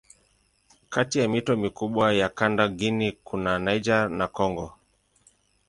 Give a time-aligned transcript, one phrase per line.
[0.89, 4.73] Kati ya mito mikubwa ya kanda Guinea kuna Niger na Kongo.